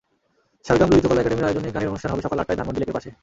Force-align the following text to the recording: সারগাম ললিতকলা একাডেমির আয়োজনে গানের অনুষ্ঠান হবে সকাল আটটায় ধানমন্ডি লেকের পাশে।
সারগাম 0.65 0.89
ললিতকলা 0.91 1.21
একাডেমির 1.21 1.47
আয়োজনে 1.47 1.73
গানের 1.75 1.91
অনুষ্ঠান 1.91 2.11
হবে 2.11 2.25
সকাল 2.25 2.37
আটটায় 2.39 2.57
ধানমন্ডি 2.59 2.79
লেকের 2.81 2.95
পাশে। 2.97 3.09